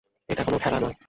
এটা 0.29 0.43
কোন 0.43 0.55
খেলা 0.57 0.79
নয়। 0.79 0.95